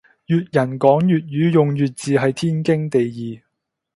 [0.25, 3.41] 粵人講粵語用粵字係天經地義